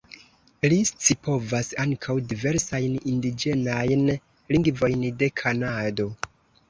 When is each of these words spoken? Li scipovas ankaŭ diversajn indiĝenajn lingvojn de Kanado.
Li 0.71 0.77
scipovas 0.91 1.69
ankaŭ 1.83 2.15
diversajn 2.31 2.97
indiĝenajn 3.13 4.05
lingvojn 4.55 5.07
de 5.21 5.31
Kanado. 5.43 6.09